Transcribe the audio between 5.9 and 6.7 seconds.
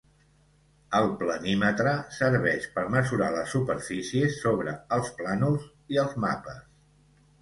i els mapes.